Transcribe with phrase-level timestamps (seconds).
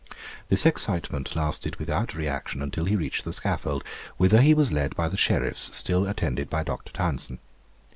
[0.49, 3.83] "'This excitement lasted without reaction until he reached the scaffold,
[4.17, 6.91] whither he was led by the sheriffs, still attended by Dr.
[6.91, 7.37] Tounson.